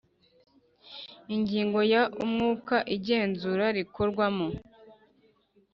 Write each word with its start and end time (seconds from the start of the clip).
Ingingo 1.35 1.79
ya 1.93 2.03
Umwuka 2.23 2.75
igenzura 2.95 3.65
rikorwamo 3.77 4.47